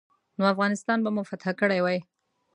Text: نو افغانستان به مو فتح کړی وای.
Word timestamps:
نو 0.37 0.43
افغانستان 0.53 0.97
به 1.03 1.09
مو 1.15 1.21
فتح 1.29 1.51
کړی 1.61 1.79
وای. 1.81 1.99